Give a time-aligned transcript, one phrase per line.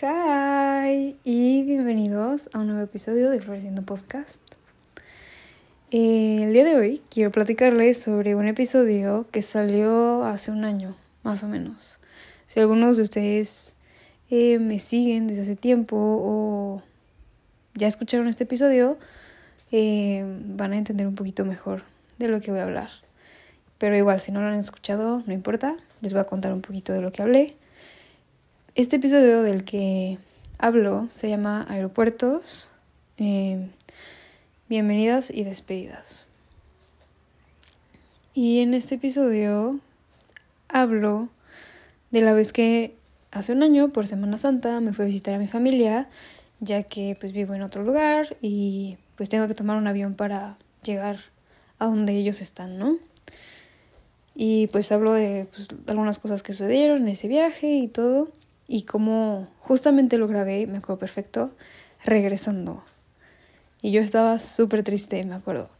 [0.00, 4.40] Hi y bienvenidos a un nuevo episodio de Floreciendo Podcast.
[5.90, 11.42] El día de hoy quiero platicarles sobre un episodio que salió hace un año, más
[11.42, 11.98] o menos.
[12.46, 13.74] Si algunos de ustedes
[14.30, 16.80] eh, me siguen desde hace tiempo o
[17.74, 18.98] ya escucharon este episodio,
[19.72, 21.82] eh, van a entender un poquito mejor
[22.18, 22.90] de lo que voy a hablar.
[23.78, 26.92] Pero igual, si no lo han escuchado, no importa, les voy a contar un poquito
[26.92, 27.56] de lo que hablé.
[28.78, 30.18] Este episodio del que
[30.56, 32.70] hablo se llama Aeropuertos,
[33.16, 33.66] eh,
[34.68, 36.26] Bienvenidas y Despedidas.
[38.34, 39.80] Y en este episodio
[40.68, 41.28] hablo
[42.12, 42.94] de la vez que
[43.32, 46.08] hace un año, por Semana Santa, me fui a visitar a mi familia,
[46.60, 50.56] ya que pues vivo en otro lugar y pues tengo que tomar un avión para
[50.84, 51.18] llegar
[51.80, 52.96] a donde ellos están, ¿no?
[54.36, 58.37] Y pues hablo de pues, algunas cosas que sucedieron en ese viaje y todo
[58.68, 61.50] y como justamente lo grabé, me acuerdo perfecto,
[62.04, 62.84] regresando.
[63.80, 65.70] Y yo estaba súper triste, me acuerdo.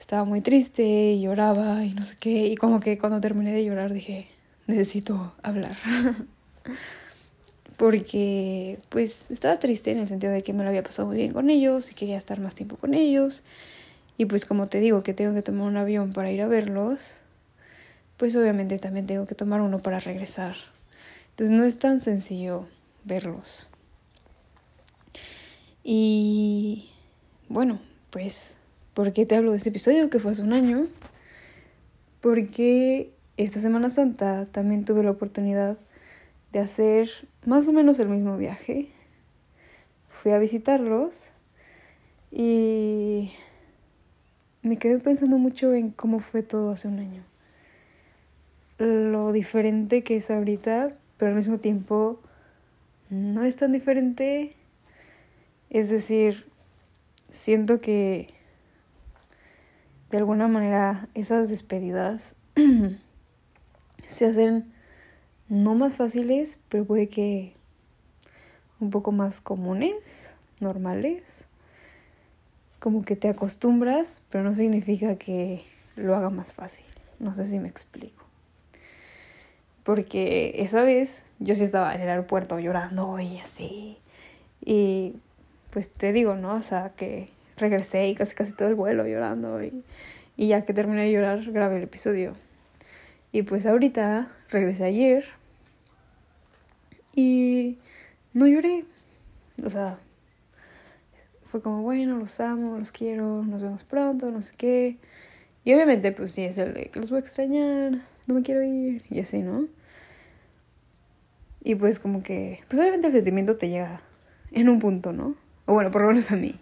[0.00, 2.46] Estaba muy triste y lloraba y no sé qué.
[2.46, 4.26] Y como que cuando terminé de llorar dije,
[4.66, 5.76] necesito hablar.
[7.76, 11.34] Porque pues estaba triste en el sentido de que me lo había pasado muy bien
[11.34, 13.42] con ellos y quería estar más tiempo con ellos.
[14.16, 17.20] Y pues como te digo que tengo que tomar un avión para ir a verlos,
[18.16, 20.56] pues obviamente también tengo que tomar uno para regresar.
[21.40, 22.66] Entonces no es tan sencillo
[23.02, 23.70] verlos.
[25.82, 26.90] Y
[27.48, 28.58] bueno, pues,
[28.92, 30.86] ¿por qué te hablo de este episodio que fue hace un año?
[32.20, 35.78] Porque esta Semana Santa también tuve la oportunidad
[36.52, 37.08] de hacer
[37.46, 38.90] más o menos el mismo viaje.
[40.10, 41.32] Fui a visitarlos
[42.30, 43.32] y
[44.60, 47.22] me quedé pensando mucho en cómo fue todo hace un año.
[48.76, 52.18] Lo diferente que es ahorita pero al mismo tiempo
[53.10, 54.56] no es tan diferente.
[55.68, 56.50] Es decir,
[57.30, 58.32] siento que
[60.10, 62.36] de alguna manera esas despedidas
[64.06, 64.72] se hacen
[65.50, 67.52] no más fáciles, pero puede que
[68.80, 71.44] un poco más comunes, normales.
[72.78, 76.86] Como que te acostumbras, pero no significa que lo haga más fácil.
[77.18, 78.29] No sé si me explico.
[79.82, 83.98] Porque esa vez yo sí estaba en el aeropuerto llorando y así.
[84.64, 85.14] Y
[85.70, 86.54] pues te digo, ¿no?
[86.54, 89.62] O sea, que regresé y casi casi todo el vuelo llorando.
[89.62, 89.82] Y,
[90.36, 92.34] ya que terminé de llorar, grabé el episodio.
[93.32, 95.24] Y pues ahorita regresé ayer.
[97.14, 97.78] Y
[98.32, 98.84] no lloré.
[99.64, 99.98] O sea,
[101.44, 104.98] fue como, bueno, los amo, los quiero, nos vemos pronto, no sé qué.
[105.64, 108.62] Y obviamente, pues sí, es el de que los voy a extrañar, no me quiero
[108.62, 109.66] ir y así, ¿no?
[111.62, 114.00] Y pues como que, pues obviamente el sentimiento te llega
[114.52, 115.34] en un punto, ¿no?
[115.66, 116.54] O bueno, por lo menos a mí.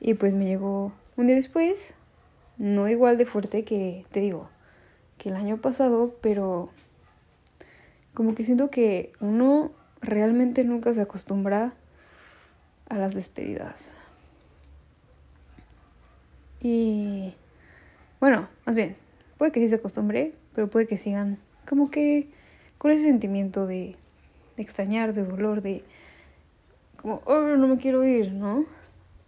[0.00, 1.94] Y pues me llegó un día después,
[2.56, 4.48] no igual de fuerte que, te digo,
[5.18, 6.70] que el año pasado, pero
[8.14, 11.74] como que siento que uno realmente nunca se acostumbra
[12.88, 13.96] a las despedidas.
[16.58, 17.34] Y
[18.18, 18.96] bueno, más bien,
[19.38, 21.38] puede que sí se acostumbre, pero puede que sigan
[21.68, 22.28] como que
[22.78, 23.96] con ese sentimiento de,
[24.56, 25.84] extrañar, de dolor, de
[27.00, 28.66] como, oh, no me quiero ir, ¿no?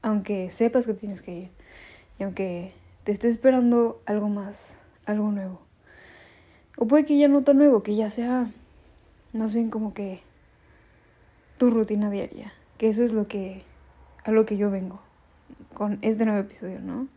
[0.03, 1.51] Aunque sepas que tienes que ir
[2.19, 2.73] y aunque
[3.05, 5.61] te esté esperando algo más, algo nuevo.
[6.77, 8.51] O puede que ya no tan nuevo, que ya sea
[9.33, 10.21] más bien como que
[11.59, 13.63] tu rutina diaria, que eso es lo que
[14.25, 15.01] a lo que yo vengo
[15.75, 17.09] con este nuevo episodio, ¿no?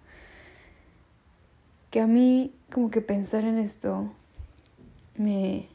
[1.95, 4.11] Que a mí como que pensar en esto
[5.16, 5.69] me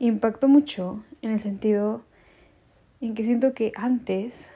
[0.00, 2.02] impactó mucho en el sentido
[3.00, 4.50] en que siento que antes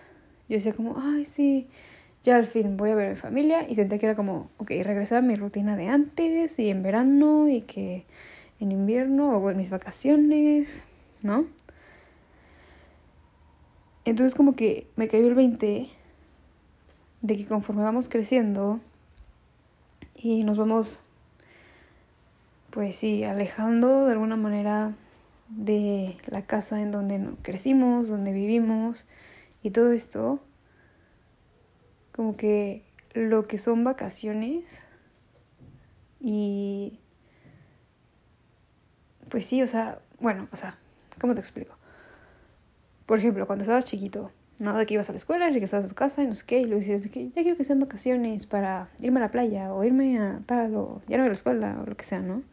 [0.48, 1.69] yo decía como, ay, sí,
[2.25, 4.72] ya al fin voy a ver a mi familia y sentía que era como, ok,
[4.82, 8.04] regresar a mi rutina de antes y en verano y que
[8.59, 10.84] en invierno o en mis vacaciones,
[11.22, 11.47] ¿no?
[14.04, 15.91] Entonces como que me cayó el 20
[17.21, 18.80] de que conforme vamos creciendo,
[20.22, 21.03] y nos vamos,
[22.71, 24.95] pues sí, alejando de alguna manera
[25.48, 29.07] de la casa en donde crecimos, donde vivimos
[29.63, 30.41] y todo esto,
[32.13, 32.84] como que
[33.15, 34.86] lo que son vacaciones
[36.21, 37.01] y
[39.28, 40.78] pues sí, o sea, bueno, o sea,
[41.21, 41.75] ¿cómo te explico?
[43.07, 44.30] Por ejemplo, cuando estabas chiquito,
[44.62, 44.78] ¿no?
[44.78, 46.66] De que ibas a la escuela, regresabas a tu casa y no sé qué, y
[46.66, 49.82] luego decías de que ya quiero que sean vacaciones para irme a la playa o
[49.82, 52.44] irme a tal o ya no a la escuela o lo que sea, ¿no?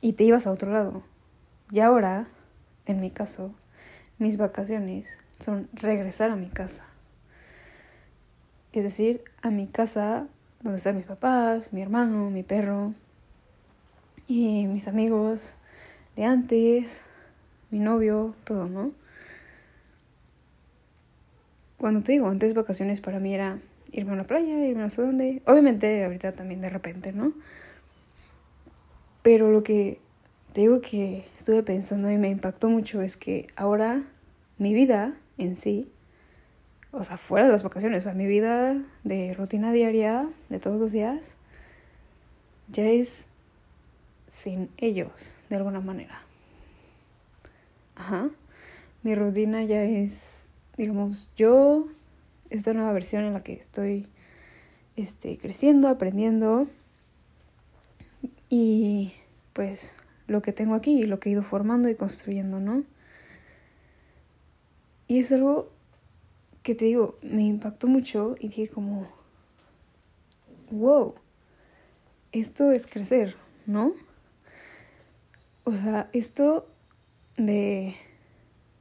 [0.00, 1.04] Y te ibas a otro lado.
[1.70, 2.26] Y ahora,
[2.84, 3.54] en mi caso,
[4.18, 6.84] mis vacaciones son regresar a mi casa.
[8.72, 10.26] Es decir, a mi casa
[10.62, 12.92] donde están mis papás, mi hermano, mi perro
[14.26, 15.54] y mis amigos
[16.16, 17.04] de antes,
[17.70, 18.90] mi novio, todo, ¿no?
[21.78, 23.58] Cuando te digo antes vacaciones para mí era
[23.92, 25.42] irme a una playa, irme a no sé.
[25.46, 27.32] Obviamente ahorita también de repente, ¿no?
[29.22, 30.00] Pero lo que
[30.52, 34.02] te digo que estuve pensando y me impactó mucho es que ahora
[34.58, 35.90] mi vida en sí,
[36.90, 40.80] o sea, fuera de las vacaciones, o sea, mi vida de rutina diaria, de todos
[40.80, 41.36] los días,
[42.70, 43.28] ya es
[44.26, 46.18] sin ellos, de alguna manera.
[47.94, 48.30] Ajá.
[49.02, 50.46] Mi rutina ya es,
[50.78, 51.88] digamos, yo,
[52.48, 54.06] esta nueva versión en la que estoy
[54.96, 56.68] este, creciendo, aprendiendo
[58.48, 59.12] y
[59.52, 59.94] pues
[60.28, 62.84] lo que tengo aquí, lo que he ido formando y construyendo, ¿no?
[65.08, 65.70] Y es algo
[66.62, 69.08] que te digo, me impactó mucho y dije como,
[70.70, 71.14] wow,
[72.30, 73.36] esto es crecer,
[73.66, 73.94] ¿no?
[75.64, 76.68] O sea, esto
[77.36, 77.96] de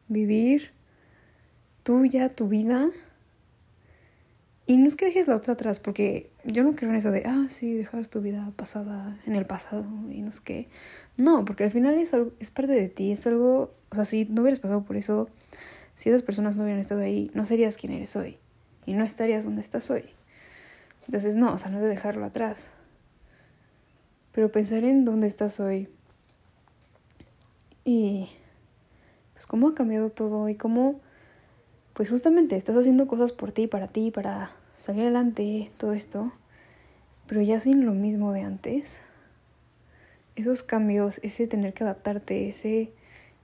[0.09, 0.76] vivir
[1.87, 2.89] tuya, tu vida.
[4.65, 7.23] Y no es que dejes la otra atrás, porque yo no creo en eso de,
[7.25, 10.67] ah, sí, dejar tu vida pasada en el pasado y no es que.
[11.15, 13.73] No, porque al final es, algo, es parte de ti, es algo.
[13.89, 15.29] O sea, si no hubieras pasado por eso,
[15.95, 18.37] si esas personas no hubieran estado ahí, no serías quien eres hoy.
[18.85, 20.03] Y no estarías donde estás hoy.
[21.05, 22.73] Entonces, no, o sea, no es de dejarlo atrás.
[24.33, 25.87] Pero pensar en dónde estás hoy.
[27.85, 28.27] Y
[29.31, 30.99] pues cómo ha cambiado todo y cómo,
[31.97, 36.31] pues justamente estás haciendo cosas por ti, para ti, para salir adelante, todo esto.
[37.25, 39.01] Pero ya sin lo mismo de antes.
[40.35, 42.91] Esos cambios, ese tener que adaptarte, ese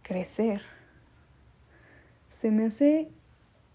[0.03, 0.61] crecer
[2.29, 3.09] se me hace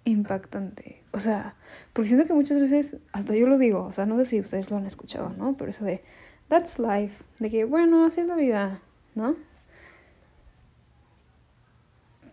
[0.04, 1.02] impactante.
[1.10, 1.56] O sea,
[1.92, 4.70] porque siento que muchas veces, hasta yo lo digo, o sea, no sé si ustedes
[4.70, 5.56] lo han escuchado, ¿no?
[5.56, 6.04] Pero eso de,
[6.46, 8.80] that's life, de que, bueno, así es la vida,
[9.16, 9.34] ¿no?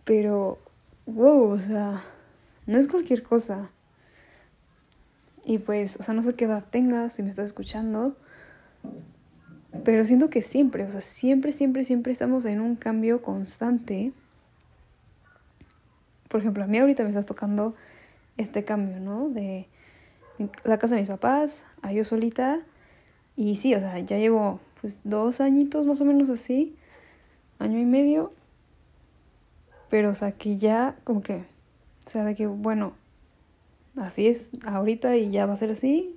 [0.04, 0.60] Pero,
[1.06, 2.00] wow, o sea,
[2.66, 3.70] no es cualquier cosa.
[5.44, 8.16] Y pues, o sea, no sé qué edad tengas, si me estás escuchando,
[9.84, 14.12] pero siento que siempre, o sea, siempre, siempre, siempre estamos en un cambio constante
[16.28, 17.74] por ejemplo, a mí ahorita me estás tocando
[18.36, 19.28] este cambio, ¿no?
[19.28, 19.68] De
[20.64, 22.60] la casa de mis papás a yo solita.
[23.36, 26.76] Y sí, o sea, ya llevo pues dos añitos más o menos así,
[27.58, 28.32] año y medio.
[29.88, 31.44] Pero, o sea, que ya como que,
[32.06, 32.92] o sea, de que, bueno,
[33.96, 36.16] así es ahorita y ya va a ser así.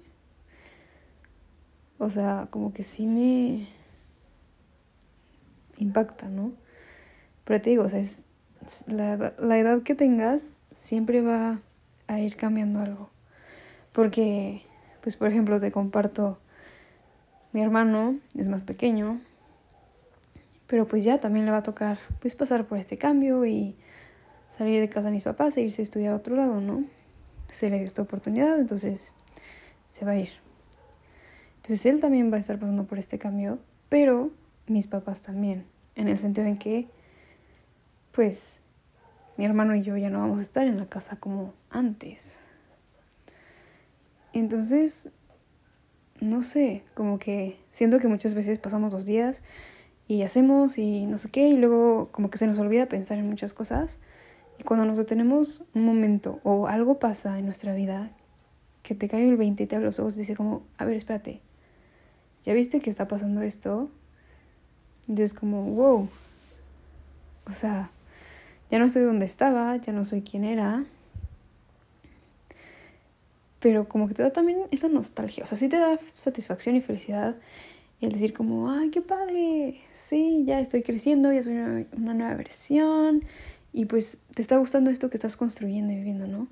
[1.97, 3.67] O sea, como que sí me
[5.77, 6.53] impacta, ¿no?
[7.43, 8.25] Pero te digo, o sea, es
[8.85, 11.59] la, la edad que tengas siempre va
[12.05, 13.09] a ir cambiando algo.
[13.91, 14.61] Porque,
[15.01, 16.39] pues por ejemplo, te comparto,
[17.51, 19.19] mi hermano es más pequeño,
[20.67, 23.75] pero pues ya también le va a tocar pues pasar por este cambio y
[24.49, 26.83] salir de casa de mis papás e irse a estudiar a otro lado, ¿no?
[27.49, 29.13] Se le dio esta oportunidad, entonces
[29.87, 30.29] se va a ir.
[31.57, 33.59] Entonces él también va a estar pasando por este cambio,
[33.89, 34.31] pero
[34.67, 35.65] mis papás también,
[35.95, 36.87] en el sentido en que
[38.11, 38.61] pues
[39.37, 42.41] mi hermano y yo ya no vamos a estar en la casa como antes.
[44.33, 45.09] Entonces,
[46.19, 49.43] no sé, como que siento que muchas veces pasamos dos días
[50.07, 53.29] y hacemos y no sé qué, y luego como que se nos olvida pensar en
[53.29, 53.99] muchas cosas.
[54.59, 58.11] Y cuando nos detenemos un momento o algo pasa en nuestra vida,
[58.83, 60.95] que te cae el 20 y te abre los ojos y dice como, a ver,
[60.95, 61.41] espérate,
[62.43, 63.89] ¿ya viste que está pasando esto?
[65.07, 66.09] Y es como, wow,
[67.45, 67.89] o sea,
[68.69, 70.85] ya no soy donde estaba, ya no soy quien era.
[73.59, 75.43] Pero como que te da también esa nostalgia.
[75.43, 77.37] O sea, sí te da satisfacción y felicidad
[78.01, 83.25] el decir como, ay, qué padre, sí, ya estoy creciendo, ya soy una, nueva versión.
[83.73, 86.47] Y pues te está gustando esto que estás construyendo y viviendo, ¿no?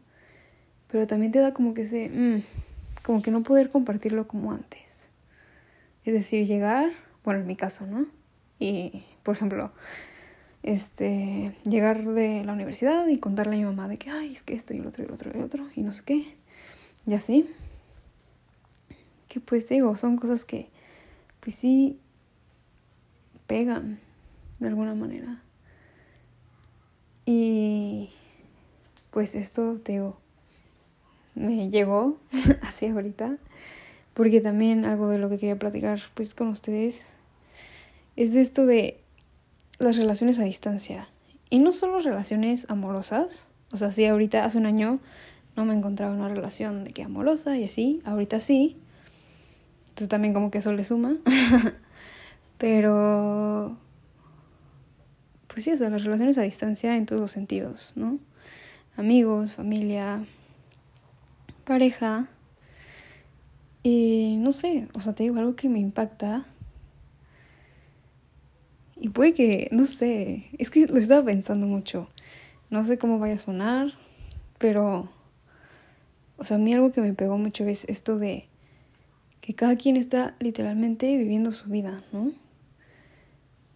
[0.90, 2.44] Pero también te da como que ese, mm,
[3.04, 5.10] como que no poder compartirlo como antes.
[6.06, 6.92] Es decir, llegar,
[7.24, 8.06] bueno, en mi caso, ¿no?
[8.60, 9.72] Y, por ejemplo,
[10.64, 14.54] este, llegar de la universidad y contarle a mi mamá de que, ay, es que
[14.54, 16.38] esto y el otro y el otro y el otro y no sé qué.
[17.06, 17.50] Y así.
[19.28, 20.70] Que pues digo, son cosas que
[21.40, 22.00] pues sí
[23.48, 24.00] pegan
[24.60, 25.42] de alguna manera.
[27.30, 28.10] Y
[29.12, 30.02] pues esto, te
[31.36, 32.18] me llegó
[32.62, 33.38] así ahorita.
[34.14, 37.06] Porque también algo de lo que quería platicar pues con ustedes
[38.16, 39.00] es de esto de
[39.78, 41.08] las relaciones a distancia
[41.52, 45.00] Y no solo relaciones amorosas, o sea, sí, ahorita hace un año
[45.58, 48.78] no me encontraba en una relación de que amorosa y así, ahorita sí.
[49.90, 51.18] Entonces también como que eso le suma.
[52.58, 53.78] Pero,
[55.58, 58.20] pues sí, o sea, las relaciones a distancia en todos los sentidos, ¿no?
[58.96, 60.24] Amigos, familia,
[61.66, 62.28] pareja.
[63.82, 66.46] Y no sé, o sea, te digo algo que me impacta.
[68.98, 72.08] Y puede que, no sé, es que lo estaba pensando mucho.
[72.70, 73.94] No sé cómo vaya a sonar,
[74.60, 75.10] pero,
[76.38, 78.46] o sea, a mí algo que me pegó mucho es esto de
[79.42, 82.32] que cada quien está literalmente viviendo su vida, ¿no?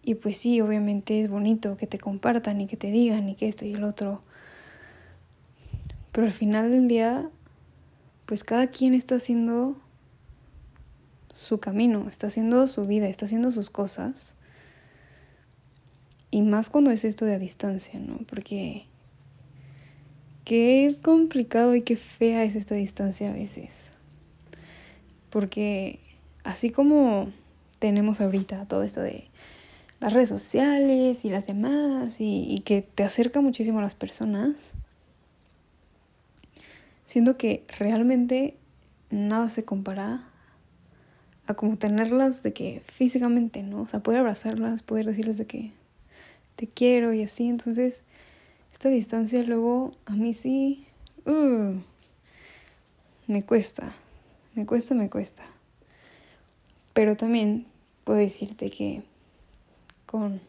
[0.04, 3.48] Y pues sí, obviamente es bonito que te compartan y que te digan y que
[3.48, 4.22] esto y el otro.
[6.10, 7.30] Pero al final del día,
[8.26, 9.76] pues cada quien está haciendo
[11.32, 14.36] su camino, está haciendo su vida, está haciendo sus cosas.
[16.30, 18.18] Y más cuando es esto de a distancia, ¿no?
[18.26, 18.86] Porque
[20.44, 23.90] qué complicado y qué fea es esta distancia a veces.
[25.30, 26.00] Porque
[26.44, 27.30] así como
[27.78, 29.24] tenemos ahorita todo esto de
[30.02, 34.74] las redes sociales y las llamadas y, que te acerca muchísimo a las personas,
[37.06, 38.56] siento que realmente
[39.10, 40.24] nada se compara
[41.46, 43.82] a como tenerlas de que físicamente, ¿no?
[43.82, 45.70] O sea, poder abrazarlas, poder decirles de que
[46.56, 47.48] te quiero y así.
[47.48, 48.02] Entonces,
[48.72, 50.84] esta distancia luego a mí sí
[51.26, 51.76] uh,
[53.28, 53.92] me cuesta,
[54.56, 55.44] me cuesta, me cuesta.
[56.92, 57.66] Pero también
[58.02, 59.04] puedo decirte que
[60.12, 60.42] con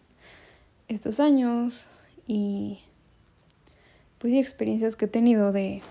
[0.90, 1.88] estos años
[2.28, 2.80] y
[4.18, 5.82] pues experiencias que he tenido de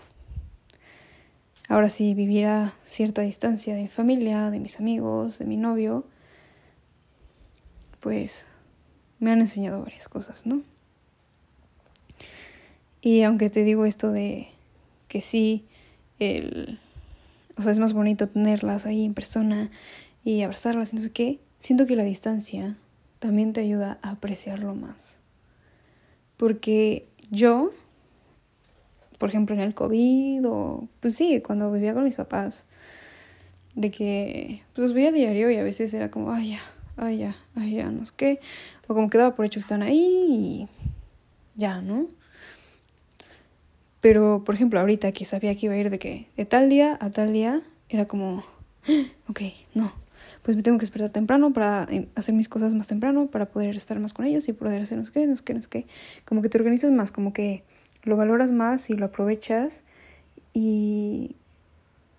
[1.69, 6.05] ahora sí vivir a cierta distancia de mi familia, de mis amigos, de mi novio,
[8.01, 8.47] pues
[9.21, 10.63] me han enseñado varias cosas, ¿no?
[13.01, 14.49] Y aunque te digo esto de
[15.09, 15.65] que sí,
[16.19, 16.79] el,
[17.57, 19.71] o sea, es más bonito tenerlas ahí en persona
[20.25, 22.77] y abrazarlas y no sé qué, siento que la distancia
[23.23, 25.19] también te ayuda a apreciarlo más.
[26.37, 27.71] Porque yo,
[29.19, 32.65] por ejemplo, en el COVID o, pues sí, cuando vivía con mis papás,
[33.77, 36.61] de que pues, los veía diario y a veces era como, ay, ya,
[36.97, 38.41] ay, ya, ay, ya, no sé qué.
[38.89, 40.69] O como que daba por hecho que están ahí y
[41.55, 42.09] ya, ¿no?
[44.01, 46.99] Pero, por ejemplo, ahorita que sabía que iba a ir de que de tal día
[47.01, 48.43] a tal día, era como,
[49.29, 49.43] ok,
[49.75, 49.93] no,
[50.43, 53.77] pues me tengo que despertar temprano para eh, hacer mis cosas más temprano, para poder
[53.77, 55.69] estar más con ellos y poder hacer no sé qué, no sé qué, no sé
[55.69, 55.87] qué.
[56.25, 57.63] Como que te organizas más, como que
[58.03, 59.85] lo valoras más y lo aprovechas
[60.53, 61.37] y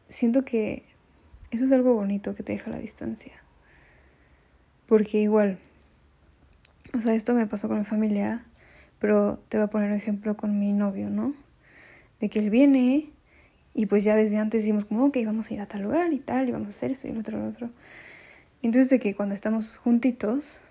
[0.07, 0.83] siento que
[1.51, 3.33] eso es algo bonito que te deja la distancia.
[4.87, 5.59] Porque igual,
[6.93, 8.45] o sea, esto me pasó con mi familia,
[8.99, 11.33] pero te voy a poner un ejemplo con mi novio, ¿no?
[12.21, 13.11] De que él viene
[13.73, 16.19] y pues ya desde antes decimos como, ok, vamos a ir a tal lugar y
[16.19, 17.69] tal, y vamos a hacer esto y el otro, el otro.
[18.63, 20.61] Entonces de que cuando estamos juntitos,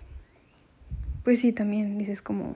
[1.23, 2.55] pues sí, también dices como,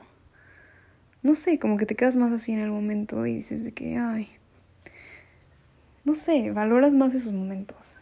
[1.22, 3.98] no sé, como que te quedas más así en el momento y dices de que,
[3.98, 4.29] ay,
[6.03, 8.00] no sé, valoras más esos momentos.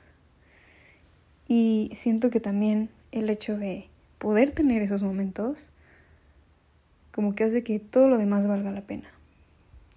[1.48, 5.72] Y siento que también el hecho de poder tener esos momentos,
[7.12, 9.10] como que hace que todo lo demás valga la pena,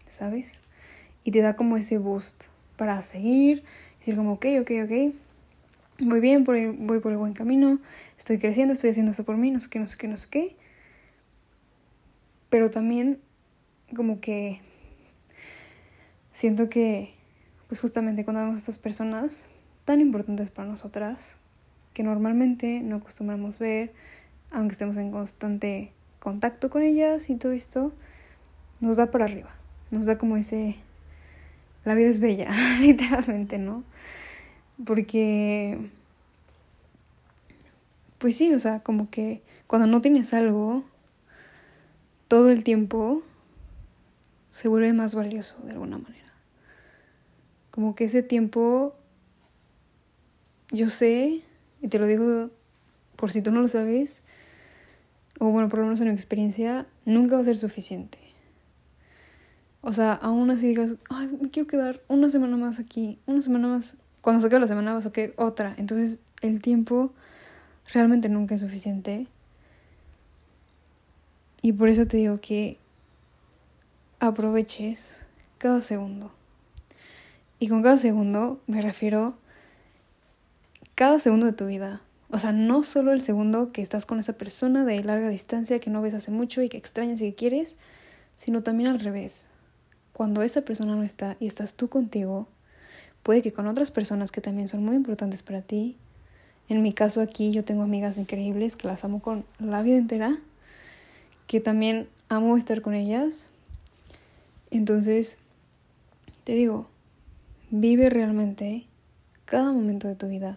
[0.09, 0.63] ¿sabes?
[1.23, 3.63] Y te da como ese boost para seguir,
[3.99, 5.15] decir como, ok, ok, ok,
[6.01, 7.79] voy bien, por voy por el buen camino,
[8.17, 10.29] estoy creciendo, estoy haciendo esto por mí, no sé qué, no sé qué, no sé
[10.31, 10.57] qué.
[12.51, 13.21] Pero también
[13.95, 14.61] como que
[16.31, 17.11] siento que,
[17.69, 19.51] pues justamente cuando vemos a estas personas
[19.85, 21.37] tan importantes para nosotras,
[21.95, 23.93] que normalmente no acostumbramos ver,
[24.51, 27.93] aunque estemos en constante contacto con ellas y todo esto,
[28.81, 29.51] nos da para arriba,
[29.91, 30.77] nos da como ese,
[31.85, 32.51] la vida es bella,
[32.81, 33.83] literalmente, ¿no?
[34.85, 35.91] Porque,
[38.19, 40.85] pues sí, o sea, como que cuando no tienes algo,
[42.29, 43.23] todo el tiempo
[44.51, 46.33] se vuelve más valioso de alguna manera.
[47.71, 48.95] Como que ese tiempo,
[50.71, 51.43] yo sé
[51.81, 52.51] y te lo digo
[53.17, 54.23] por si tú no lo sabes,
[55.39, 58.19] o bueno, por lo menos en mi experiencia, nunca va a ser suficiente.
[59.81, 63.69] O sea, aún así digas, ay, me quiero quedar una semana más aquí, una semana
[63.69, 63.97] más.
[64.21, 65.75] Cuando se acabe la semana vas a querer otra.
[65.79, 67.13] Entonces, el tiempo
[67.93, 69.27] realmente nunca es suficiente.
[71.63, 72.79] Y por eso te digo que
[74.21, 75.21] aproveches
[75.59, 76.33] cada segundo.
[77.61, 79.35] Y con cada segundo me refiero
[80.95, 82.03] cada segundo de tu vida.
[82.31, 85.91] O sea, no solo el segundo que estás con esa persona de larga distancia que
[85.91, 87.77] no ves hace mucho y que extrañas y que quieres,
[88.37, 89.49] sino también al revés.
[90.13, 92.49] Cuando esa persona no está y estás tú contigo,
[93.29, 95.99] puede que con otras personas que también son muy importantes para ti.
[96.71, 100.39] En mi caso aquí yo tengo amigas increíbles que las amo con la vida entera,
[101.47, 103.51] que también amo estar con ellas.
[104.71, 105.37] Entonces,
[106.45, 106.87] te digo,
[107.69, 108.87] vive realmente
[109.45, 110.57] cada momento de tu vida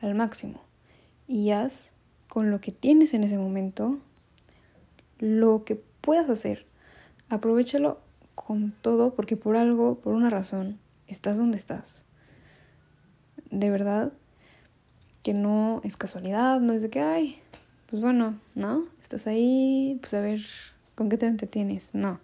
[0.00, 0.60] al máximo
[1.28, 1.92] y haz
[2.26, 3.96] con lo que tienes en ese momento
[5.20, 6.66] lo que puedas hacer.
[7.28, 8.00] Aprovechalo
[8.34, 12.07] con todo porque por algo, por una razón, estás donde estás.
[13.50, 14.12] De verdad
[15.22, 17.40] que no es casualidad, no es de que, ay,
[17.88, 18.86] pues bueno, ¿no?
[19.00, 20.40] Estás ahí, pues a ver
[20.94, 21.94] con qué te entretienes.
[21.94, 22.20] No.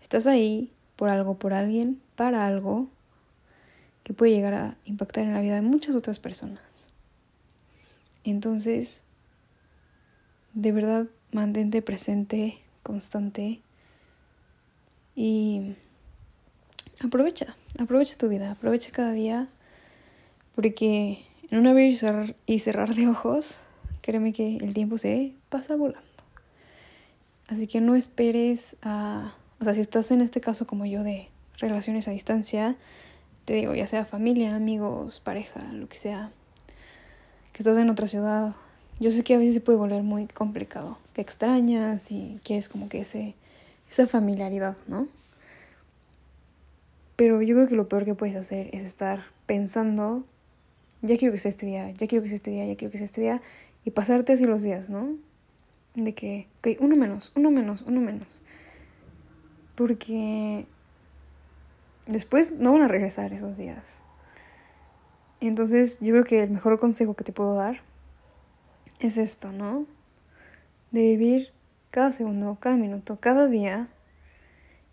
[0.00, 2.88] Estás ahí por algo, por alguien, para algo
[4.02, 6.90] que puede llegar a impactar en la vida de muchas otras personas.
[8.24, 9.02] Entonces,
[10.54, 13.60] de verdad, mantente presente, constante
[15.14, 15.74] y
[17.00, 19.48] aprovecha, aprovecha tu vida, aprovecha cada día
[20.54, 21.98] porque en un abrir
[22.46, 23.62] y cerrar, de ojos,
[24.00, 26.02] créeme que el tiempo se pasa volando.
[27.48, 31.28] Así que no esperes a, o sea, si estás en este caso como yo de
[31.58, 32.76] relaciones a distancia,
[33.44, 36.30] te digo, ya sea familia, amigos, pareja, lo que sea,
[37.52, 38.54] que estás en otra ciudad.
[39.00, 42.88] Yo sé que a veces se puede volver muy complicado, que extrañas y quieres como
[42.88, 43.34] que ese,
[43.90, 45.08] esa familiaridad, ¿no?
[47.16, 50.24] Pero yo creo que lo peor que puedes hacer es estar pensando,
[51.02, 52.98] ya quiero que sea este día, ya quiero que sea este día, ya quiero que
[52.98, 53.42] sea este día,
[53.84, 55.16] y pasarte así los días, ¿no?
[55.94, 58.42] De que, ok, uno menos, uno menos, uno menos.
[59.74, 60.66] Porque
[62.06, 64.00] después no van a regresar esos días.
[65.40, 67.80] Entonces yo creo que el mejor consejo que te puedo dar
[69.00, 69.86] es esto, ¿no?
[70.92, 71.52] De vivir
[71.90, 73.88] cada segundo, cada minuto, cada día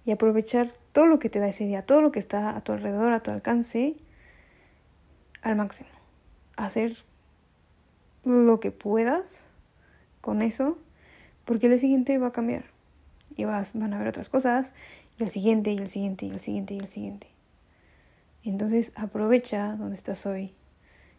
[0.05, 2.71] y aprovechar todo lo que te da ese día, todo lo que está a tu
[2.71, 3.95] alrededor, a tu alcance,
[5.43, 5.98] al máximo.
[6.60, 6.98] Hacer
[8.26, 9.45] lo que puedas
[10.19, 10.78] con eso,
[11.45, 12.65] porque el siguiente va a cambiar.
[13.38, 14.74] Y vas, van a haber otras cosas,
[15.17, 17.28] y el siguiente, y el siguiente, y el siguiente, y el siguiente.
[18.43, 20.54] Entonces aprovecha donde estás hoy.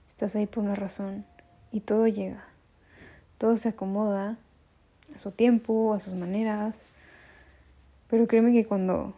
[0.08, 1.24] Estás ahí por una razón
[1.72, 2.44] y todo llega.
[3.38, 4.36] Todo se acomoda
[5.14, 6.90] a su tiempo, a sus maneras.
[8.08, 9.14] Pero créeme que cuando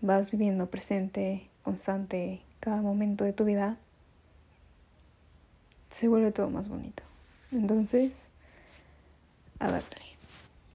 [0.00, 3.78] vas viviendo presente, constante, cada momento de tu vida,
[5.96, 7.02] se vuelve todo más bonito.
[7.50, 8.28] Entonces,
[9.58, 10.15] a darle.